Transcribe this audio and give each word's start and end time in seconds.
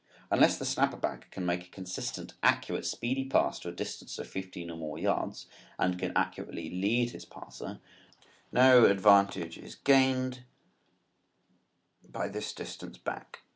Unless 0.31 0.57
the 0.57 0.65
snapper 0.65 0.97
back 0.97 1.29
can 1.29 1.45
make 1.45 1.67
a 1.67 1.69
consistent, 1.69 2.33
accurate, 2.41 2.87
speedy 2.87 3.23
pass 3.25 3.59
to 3.59 3.69
a 3.69 3.71
distance 3.71 4.17
of 4.17 4.27
fifteen 4.27 4.71
or 4.71 4.75
more 4.75 4.97
yards 4.97 5.45
and 5.77 5.99
can 5.99 6.11
accurately 6.15 6.71
lead 6.71 7.11
his 7.11 7.23
passer, 7.23 7.79
no 8.51 8.85
advantage 8.85 9.59
is 9.59 9.75
gained 9.75 10.43
by 12.03 12.27
this 12.27 12.51
distance 12.51 12.97
back. 12.97 13.41